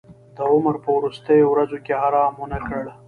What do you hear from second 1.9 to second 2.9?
ارام ونه کړ.